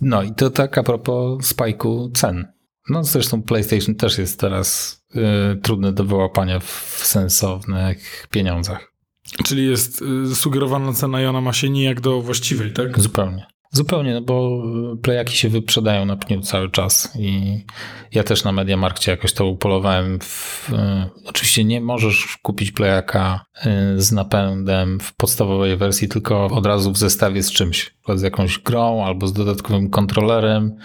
[0.00, 2.46] No i to tak a propos spajku cen.
[2.90, 4.98] No zresztą PlayStation też jest teraz
[5.54, 8.92] y, trudny do wyłapania w sensownych pieniądzach.
[9.44, 13.00] Czyli jest y, sugerowana cena i ona ma się nijak do właściwej, tak?
[13.00, 13.46] Zupełnie.
[13.74, 14.62] Zupełnie, no bo
[15.02, 17.64] playaki się wyprzedają na pniu cały czas i
[18.12, 20.18] ja też na Mediamarkcie jakoś to upolowałem.
[20.20, 26.66] W, y, oczywiście nie możesz kupić playaka y, z napędem w podstawowej wersji, tylko od
[26.66, 30.76] razu w zestawie z czymś, z jakąś grą albo z dodatkowym kontrolerem.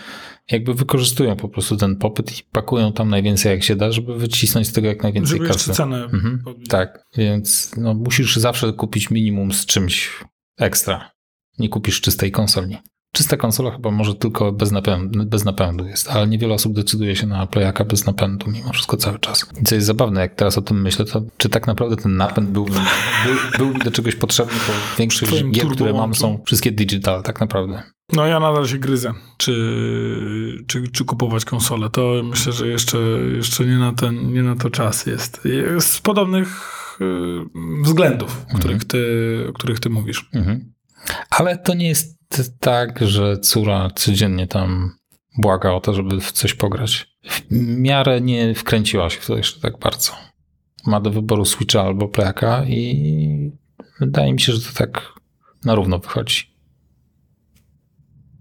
[0.52, 4.68] Jakby wykorzystują po prostu ten popyt i pakują tam najwięcej jak się da, żeby wycisnąć
[4.68, 5.74] z tego jak najwięcej żeby kasy.
[5.74, 10.10] cenę mhm, tak, więc no, musisz zawsze kupić minimum z czymś
[10.58, 11.19] ekstra
[11.60, 12.78] nie kupisz czystej konsoli.
[13.12, 17.28] Czysta konsola chyba może tylko bez napędu, bez napędu jest, ale niewiele osób decyduje się
[17.28, 19.46] na playaka bez napędu mimo wszystko cały czas.
[19.62, 22.50] I co jest zabawne, jak teraz o tym myślę, to czy tak naprawdę ten napęd
[22.50, 22.72] byłby,
[23.26, 27.84] był, byłby do czegoś potrzebny, bo większość gier, które mam są wszystkie digital tak naprawdę.
[28.14, 29.54] No ja nadal się gryzę, czy,
[30.68, 31.90] czy, czy kupować konsolę.
[31.90, 32.98] To myślę, że jeszcze,
[33.36, 35.46] jeszcze nie, na ten, nie na to czas jest.
[35.46, 36.48] jest z podobnych
[37.02, 40.30] y, względów, o których, ty, o których ty mówisz.
[40.34, 40.74] Mhm.
[41.30, 42.20] Ale to nie jest
[42.60, 44.96] tak, że córa codziennie tam
[45.38, 47.08] błaga o to, żeby w coś pograć.
[47.30, 47.42] W
[47.78, 50.12] miarę nie wkręciła się w to jeszcze tak bardzo.
[50.86, 53.52] Ma do wyboru Switcha albo Playaka i
[54.00, 55.14] wydaje mi się, że to tak
[55.66, 56.50] na równo wychodzi.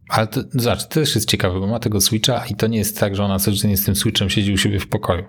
[0.08, 2.98] Ale to, zobacz, to też jest ciekawe, bo ma tego Switcha i to nie jest
[2.98, 5.24] tak, że ona codziennie z tym Switchem siedzi u siebie w pokoju.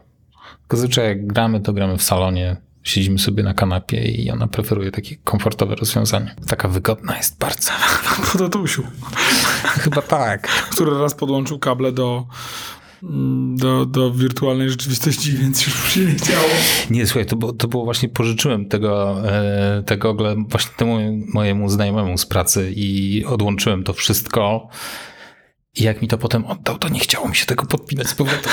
[0.59, 4.91] Tylko zazwyczaj jak gramy, to gramy w salonie, siedzimy sobie na kanapie i ona preferuje
[4.91, 6.35] takie komfortowe rozwiązanie.
[6.47, 7.71] Taka wygodna jest bardzo.
[8.31, 8.83] Po tatusiu.
[9.63, 10.47] Chyba tak.
[10.47, 12.27] Który raz podłączył kable do,
[13.55, 16.49] do, do wirtualnej rzeczywistości, więc już się nie działo.
[16.89, 20.15] Nie, słuchaj, to było, to było właśnie, pożyczyłem tego, e, tego
[20.49, 20.97] właśnie temu
[21.33, 24.69] mojemu znajomemu z pracy i odłączyłem to wszystko.
[25.75, 28.51] I jak mi to potem oddał, to nie chciało mi się tego podpinać z powrotem.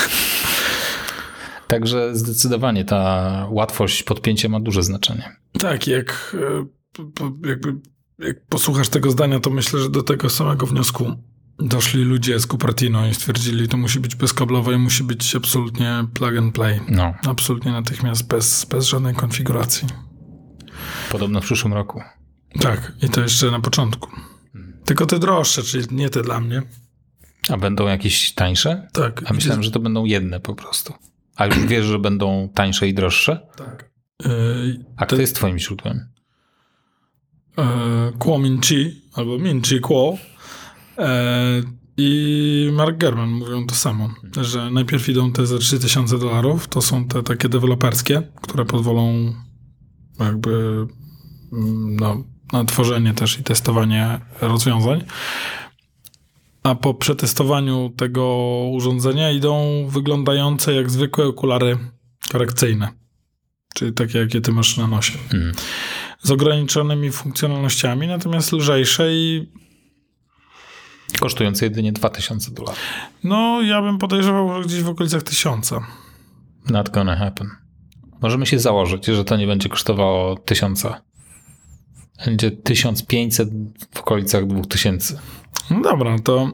[1.69, 5.37] Także zdecydowanie ta łatwość podpięcia ma duże znaczenie.
[5.59, 7.75] Tak, jak, e, jakby,
[8.19, 11.13] jak posłuchasz tego zdania, to myślę, że do tego samego wniosku
[11.59, 16.37] doszli ludzie z Cupertino i stwierdzili, to musi być bezkablowe i musi być absolutnie plug
[16.39, 16.81] and play.
[16.89, 17.15] No.
[17.27, 19.89] Absolutnie natychmiast, bez, bez żadnej konfiguracji.
[21.11, 22.03] Podobno w przyszłym roku.
[22.61, 24.11] Tak, i to jeszcze na początku.
[24.85, 26.63] Tylko te droższe, czyli nie te dla mnie.
[27.49, 28.89] A będą jakieś tańsze?
[28.93, 29.23] Tak.
[29.27, 30.95] A myślałem, że to będą jedne po prostu.
[31.37, 33.47] A już wiesz, że będą tańsze i droższe?
[33.57, 33.91] Tak.
[34.97, 36.09] A kto jest twoim źródłem?
[38.19, 40.19] Kuo Minchi, albo Minchi Kuo
[41.97, 47.09] i Mark German mówią to samo, że najpierw idą te za 3000 dolarów, to są
[47.09, 49.33] te takie deweloperskie, które pozwolą
[50.21, 50.87] jakby
[52.01, 55.05] no, na tworzenie też i testowanie rozwiązań
[56.67, 58.25] a po przetestowaniu tego
[58.73, 61.79] urządzenia idą wyglądające jak zwykłe okulary
[62.33, 62.89] korekcyjne.
[63.75, 65.19] Czyli takie, jakie ty masz na nosie.
[65.31, 65.53] Hmm.
[66.23, 69.53] Z ograniczonymi funkcjonalnościami, natomiast lżejsze i
[71.21, 72.79] Kosztujące jedynie 2000 dolarów.
[73.25, 75.75] No, ja bym podejrzewał, że gdzieś w okolicach 1000.
[76.71, 77.51] Not gonna happen.
[78.23, 80.87] Możemy się założyć, że to nie będzie kosztowało 1000.
[82.27, 83.49] Będzie 1500
[83.95, 85.19] w okolicach 2000.
[85.71, 86.51] No dobra, to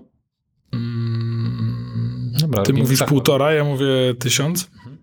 [0.72, 3.08] mm, dobra, ty mówisz tak.
[3.08, 3.86] półtora, ja mówię
[4.18, 4.70] tysiąc.
[4.74, 4.98] Mhm.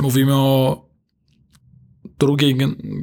[0.00, 0.82] Mówimy o
[2.18, 2.56] drugiej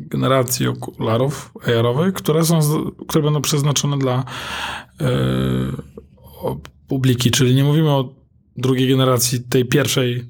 [0.08, 2.60] generacji okularów AR-owych, które, są,
[3.08, 4.24] które będą przeznaczone dla
[5.00, 5.08] yy,
[6.88, 8.16] publiki, czyli nie mówimy o
[8.58, 10.26] drugiej generacji tej pierwszej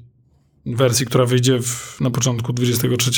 [0.66, 3.10] wersji, która wyjdzie w, na początku 23.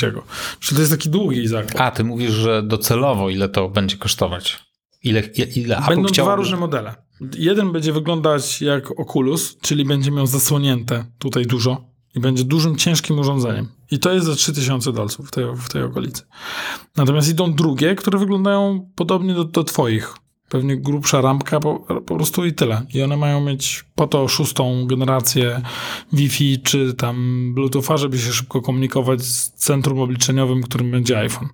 [0.59, 1.81] Czyli to jest taki długi zakład.
[1.81, 4.72] A, ty mówisz, że docelowo ile to będzie kosztować?
[5.03, 5.19] Ile,
[5.55, 6.95] ile Apple Będą dwa różne modele.
[7.37, 13.19] Jeden będzie wyglądać jak Oculus, czyli będzie miał zasłonięte tutaj dużo i będzie dużym, ciężkim
[13.19, 13.67] urządzeniem.
[13.91, 16.23] I to jest za 3000 dolców w tej, w tej okolicy.
[16.97, 20.15] Natomiast idą drugie, które wyglądają podobnie do, do twoich
[20.53, 22.85] pewnie grubsza rampka, po, po prostu i tyle.
[22.93, 25.61] I one mają mieć po to szóstą generację
[26.13, 31.49] Wi-Fi czy tam Bluetootha, żeby się szybko komunikować z centrum obliczeniowym, którym będzie iPhone.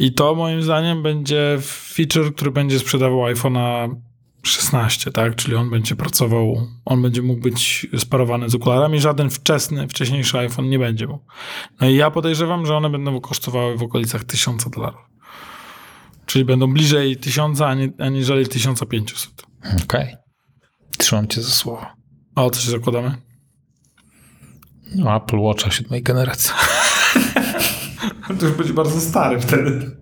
[0.00, 3.94] I to moim zdaniem będzie feature, który będzie sprzedawał iPhone'a
[4.42, 5.36] 16, tak?
[5.36, 9.00] Czyli on będzie pracował, on będzie mógł być sparowany z okularami.
[9.00, 11.24] Żaden wczesny, wcześniejszy iPhone nie będzie mógł.
[11.80, 15.00] No i ja podejrzewam, że one będą kosztowały w okolicach 1000 dolarów.
[16.26, 17.60] Czyli będą bliżej 1000
[17.98, 19.30] aniżeli 1500.
[19.64, 19.82] Okej.
[19.84, 20.16] Okay.
[20.98, 21.86] Trzymam cię za słowo.
[22.34, 23.16] A o co się zakładamy?
[24.94, 26.52] No, Apple Watcha siódmej generacji.
[28.36, 30.00] to już będzie bardzo stary wtedy.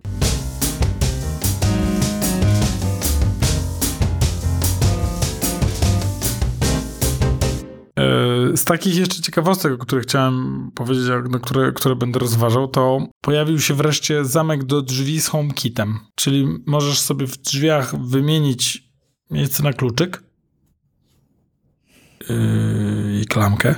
[7.99, 13.07] E, z takich jeszcze ciekawostek, o których chciałem powiedzieć, no, które, które będę rozważał, to
[13.21, 15.99] pojawił się wreszcie zamek do drzwi z HomeKitem.
[16.15, 18.89] Czyli możesz sobie w drzwiach wymienić
[19.31, 20.23] miejsce na kluczyk
[22.29, 23.75] yy, i klamkę.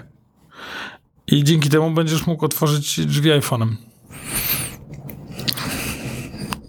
[1.26, 3.74] I dzięki temu będziesz mógł otworzyć drzwi iPhone'em.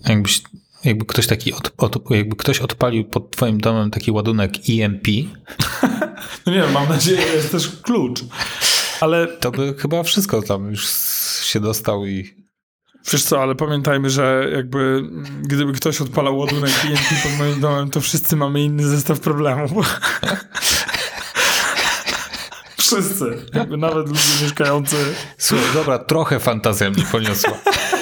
[0.08, 0.42] Jakbyś,
[0.84, 5.08] jakby ktoś taki od, od, jakby ktoś odpalił pod twoim domem taki ładunek EMP.
[6.46, 8.20] no nie, mam nadzieję, że jest też klucz.
[9.02, 10.90] Ale to by chyba wszystko tam już
[11.44, 12.42] się dostał i
[13.12, 15.04] Wiesz co, ale pamiętajmy, że jakby
[15.42, 19.72] gdyby ktoś odpalał ładunek EMP pod moim domem, to wszyscy mamy inny zestaw problemów.
[22.78, 23.46] wszyscy.
[23.54, 24.96] Jakby nawet ludzie mieszkający...
[25.38, 27.54] Słuchaj, dobra, trochę fantazja mnie poniosła.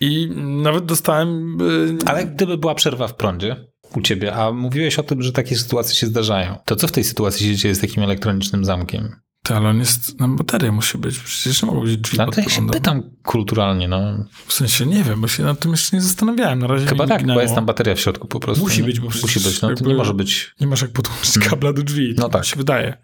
[0.00, 1.60] I nawet dostałem.
[1.60, 3.56] Y, Ale gdyby była przerwa w prądzie
[3.96, 7.04] u ciebie, a mówiłeś o tym, że takie sytuacje się zdarzają, to co w tej
[7.04, 9.16] sytuacji się dzieje z takim elektronicznym zamkiem?
[9.42, 12.40] To, ale on jest, na bateria musi być, przecież nie mogą być drzwi No to
[12.40, 14.24] ja się pytam kulturalnie, no.
[14.46, 16.58] W sensie nie wiem, bo się nad tym jeszcze nie zastanawiałem.
[16.58, 18.64] Na razie Chyba tak, bo jest tam bateria w środku po prostu.
[18.64, 20.54] Musi być, bo Musi być, no to nie może być.
[20.60, 21.48] Nie masz jak podłączyć mm.
[21.48, 22.14] kabla do drzwi.
[22.18, 22.44] No tak.
[22.44, 22.96] się wydaje.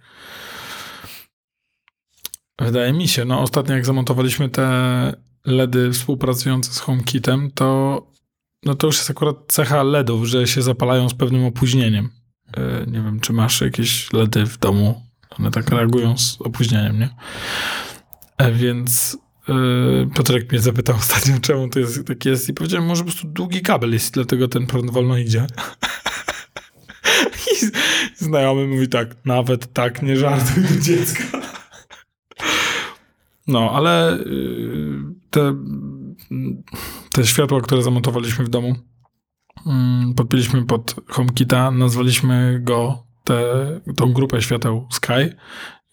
[2.58, 8.02] Wydaje mi się, no ostatnio jak zamontowaliśmy te LEDy współpracujące z HomeKitem, to,
[8.64, 12.10] no to już jest akurat cecha LEDów, że się zapalają z pewnym opóźnieniem.
[12.56, 15.02] E, nie wiem, czy masz jakieś LEDy w domu.
[15.38, 17.10] One tak reagują z opóźnieniem, nie?
[18.38, 23.04] E, więc yy, Piotrek mnie zapytał ostatnio, czemu to jest tak jest i powiedziałem, może
[23.04, 25.46] po prostu długi kabel jest, dlatego ten prąd wolno idzie.
[27.52, 27.66] I
[28.24, 31.22] znajomy mówi tak, nawet tak nie żartuj do dziecka.
[33.46, 35.54] No, ale y, te,
[37.12, 38.74] te światła, które zamontowaliśmy w domu,
[39.66, 43.40] mm, podpiliśmy pod HomeKita, nazwaliśmy go tę
[43.96, 45.36] tą grupę świateł Sky,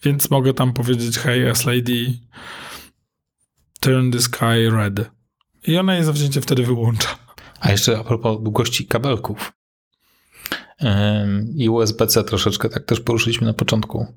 [0.03, 2.13] więc mogę tam powiedzieć hey S-Lady,
[3.79, 5.11] turn the sky red.
[5.67, 7.07] I ona je zawzięcie wtedy wyłącza.
[7.59, 9.53] A jeszcze a propos długości kabelków
[11.55, 14.07] i USB-C troszeczkę tak też poruszyliśmy na początku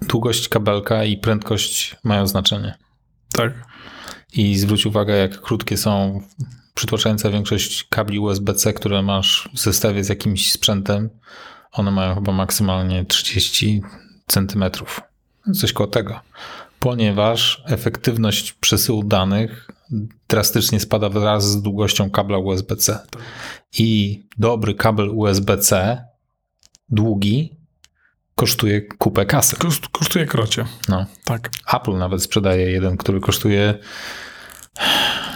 [0.00, 2.74] długość kabelka i prędkość mają znaczenie.
[3.32, 3.52] Tak.
[4.32, 6.20] I zwróć uwagę, jak krótkie są
[6.74, 11.10] przytłaczająca większość kabli USB-C, które masz w zestawie z jakimś sprzętem.
[11.72, 13.82] One mają chyba maksymalnie 30
[14.26, 15.00] centymetrów.
[15.54, 16.20] Coś koło tego.
[16.80, 19.70] Ponieważ efektywność przesyłu danych
[20.28, 22.98] drastycznie spada wraz z długością kabla USB-C.
[23.78, 25.98] I dobry kabel USB-C,
[26.88, 27.55] długi,
[28.36, 29.56] kosztuje kupę kasy.
[29.56, 30.64] Koszt, kosztuje krocie.
[30.88, 31.06] No.
[31.24, 31.50] Tak.
[31.74, 33.74] Apple nawet sprzedaje jeden, który kosztuje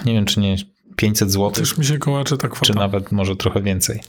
[0.05, 0.57] nie wiem, czy nie
[0.97, 1.51] 500 zł.
[1.51, 2.67] Też mi się kołacze tak kwota.
[2.67, 4.01] Czy nawet może trochę więcej.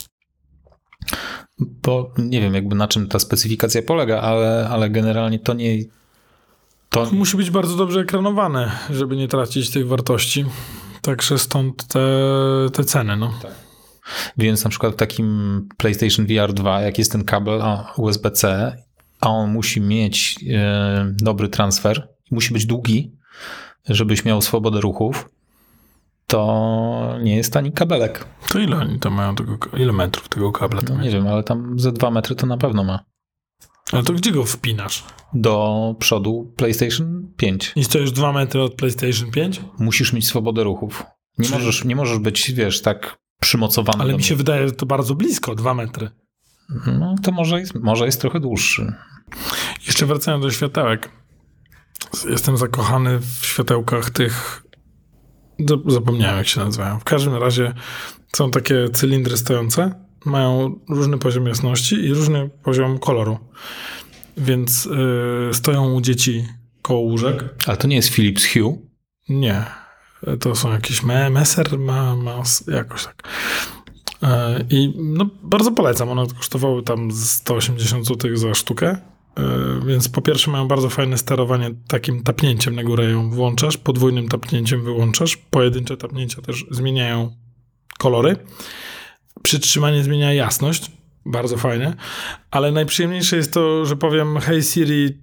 [1.60, 5.84] Bo nie wiem jakby na czym ta specyfikacja polega, ale, ale generalnie to nie...
[6.90, 7.06] To...
[7.06, 10.46] to musi być bardzo dobrze ekranowane, żeby nie tracić tych wartości.
[11.02, 12.00] Także stąd te,
[12.74, 13.18] te ceny.
[13.18, 13.34] No.
[13.42, 13.52] Tak.
[14.38, 17.62] Więc na przykład w takim PlayStation VR 2, jak jest ten kabel
[17.98, 18.76] USB-C,
[19.22, 23.12] a on musi mieć e, dobry transfer, musi być długi,
[23.90, 25.30] żebyś miał swobodę ruchów,
[26.28, 28.26] to nie jest tani kabelek.
[28.50, 30.82] To ile oni tam mają tego, ile metrów tego kabla?
[30.90, 33.00] No, nie wiem, ale tam ze dwa metry to na pewno ma.
[33.92, 35.04] Ale to gdzie go wpinasz?
[35.34, 37.74] Do przodu PlayStation 5.
[37.76, 39.62] I stoisz dwa metry od PlayStation 5?
[39.80, 41.04] Musisz mieć swobodę ruchów.
[41.38, 41.58] Nie, Czyli...
[41.58, 43.18] możesz, nie możesz być, wiesz, tak
[44.04, 46.10] Ale mi się wydaje, że to bardzo blisko, dwa metry.
[47.00, 48.94] No to może jest, może jest trochę dłuższy.
[49.88, 51.10] Jeszcze wracając do światełek.
[52.30, 54.64] Jestem zakochany w światełkach tych.
[55.88, 57.00] Zapomniałem, jak się nazywają.
[57.00, 57.74] W każdym razie
[58.36, 63.40] są takie cylindry stojące, mają różny poziom jasności i różny poziom koloru.
[64.38, 66.48] Więc yy, stoją u dzieci
[66.82, 67.44] koło łóżek.
[67.68, 68.88] Ale to nie jest Philips Hue?
[69.30, 69.81] Nie.
[70.40, 73.24] To są jakieś me, Messer, ma, mas, jakoś tak.
[74.24, 76.10] E, I no, bardzo polecam.
[76.10, 78.98] One kosztowały tam 180 zł za sztukę.
[79.38, 79.42] E,
[79.86, 84.84] Więc po pierwsze mają bardzo fajne sterowanie takim tapnięciem na górę ją włączasz, podwójnym tapnięciem
[84.84, 87.36] wyłączasz, pojedyncze tapnięcia też zmieniają
[88.00, 88.36] kolory.
[89.44, 90.92] Przytrzymanie zmienia jasność,
[91.26, 91.96] bardzo fajne,
[92.52, 95.22] ale najprzyjemniejsze jest to, że powiem hey Siri,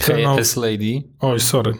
[0.00, 0.56] Hey, off...
[0.56, 1.02] Lady.
[1.20, 1.72] Oj, sorry.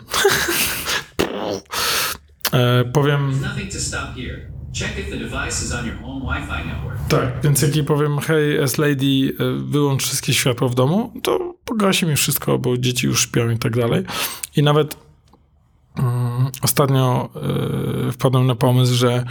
[6.22, 7.08] Wi-Fi network.
[7.08, 12.06] tak, więc jak jej powiem hey S-Lady, e, wyłącz wszystkie światła w domu, to pogasi
[12.06, 14.04] mi wszystko, bo dzieci już śpią i tak dalej.
[14.56, 14.96] I nawet
[15.98, 17.28] mm, ostatnio
[18.08, 19.24] e, wpadłem na pomysł, że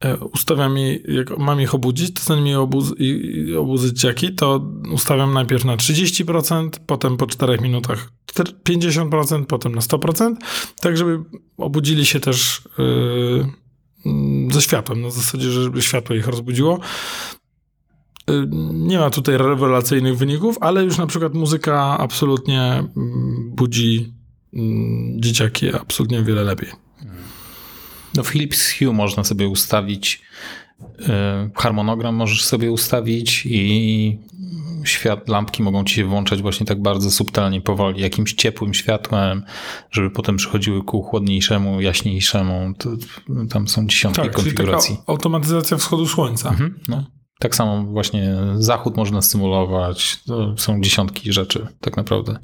[0.00, 2.94] e, ustawiam jej, jak mam ich obudzić, to zanim je obudz,
[3.58, 10.34] obudzić dzieciaki, to ustawiam najpierw na 30%, potem po 4 minutach 50%, potem na 100%,
[10.80, 11.18] tak żeby
[11.56, 12.82] obudzili się też e,
[14.06, 16.80] mm, ze światłem, na zasadzie, żeby światło ich rozbudziło.
[18.30, 24.12] Y, Nie ma tutaj rewelacyjnych wyników, ale już na przykład muzyka absolutnie mm, budzi
[24.54, 26.70] mm, dzieciaki absolutnie wiele lepiej.
[28.14, 30.22] No Philips Hue można sobie ustawić
[31.54, 34.18] harmonogram możesz sobie ustawić i
[34.84, 39.42] świat, lampki mogą ci się włączać właśnie tak bardzo subtelnie, powoli, jakimś ciepłym światłem,
[39.90, 42.74] żeby potem przychodziły ku chłodniejszemu, jaśniejszemu.
[42.78, 42.90] To,
[43.50, 44.96] tam są dziesiątki Tak, czyli konfiguracji.
[45.06, 46.48] automatyzacja wschodu słońca.
[46.48, 47.04] Mhm, no.
[47.40, 50.22] Tak samo właśnie zachód można symulować.
[50.26, 52.38] To są dziesiątki rzeczy, tak naprawdę.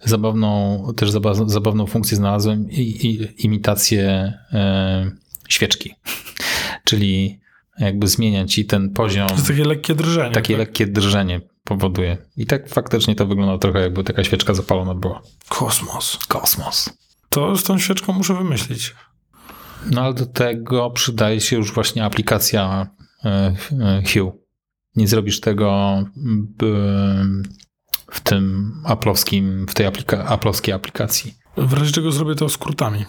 [0.00, 5.10] Zabawną, też zaba, zabawną funkcję znalazłem i, i imitację e,
[5.48, 5.94] świeczki.
[6.84, 7.40] Czyli
[7.78, 10.34] jakby zmienia ci ten poziom, To jest takie lekkie drżenie.
[10.34, 10.58] takie tak?
[10.58, 12.16] lekkie drżenie powoduje.
[12.36, 15.22] I tak faktycznie to wygląda trochę jakby taka świeczka zapalona była.
[15.48, 16.18] Kosmos.
[16.28, 16.90] Kosmos.
[17.28, 18.94] To z tą świeczką muszę wymyślić.
[19.90, 22.86] No ale do tego przydaje się już właśnie aplikacja
[23.24, 23.28] e,
[23.80, 24.32] e, Hue.
[24.96, 25.96] Nie zrobisz tego
[26.56, 26.66] b-
[28.10, 31.34] w tym aplowskim, w tej aplika- aplowskiej aplikacji.
[31.56, 33.04] W razie czego zrobię to skrótami.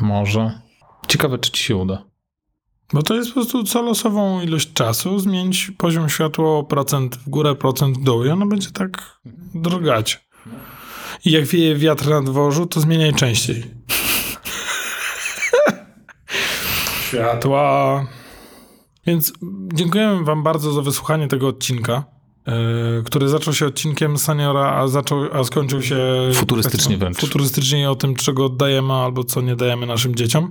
[0.00, 0.60] Może.
[1.08, 2.04] Ciekawe, czy ci się uda.
[2.92, 7.28] Bo to jest po prostu co losową ilość czasu, zmienić poziom światła o procent w
[7.28, 9.20] górę, procent w dół i ono będzie tak
[9.54, 10.26] drgać.
[11.24, 13.64] I jak wieje wiatr na dworzu, to zmieniaj częściej.
[17.08, 18.06] Światła.
[19.06, 19.32] Więc
[19.74, 22.04] dziękujemy wam bardzo za wysłuchanie tego odcinka,
[22.46, 25.96] yy, który zaczął się odcinkiem seniora, a, zaczął, a skończył się...
[26.34, 27.18] Futurystycznie wręcz.
[27.18, 30.50] Futurystycznie o tym, czego oddajemy albo co nie dajemy naszym dzieciom.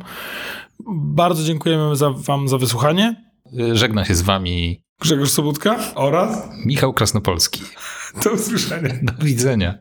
[0.95, 3.31] Bardzo dziękujemy za, wam za wysłuchanie.
[3.73, 7.61] Żegna się z wami Grzegorz Sobutka oraz Michał Krasnopolski.
[8.23, 8.89] do usłyszenia.
[9.01, 9.79] Do widzenia.